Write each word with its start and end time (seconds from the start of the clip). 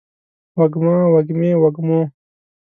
وږمه، 0.57 0.95
وږمې، 1.13 1.51
وږمو 1.61 2.01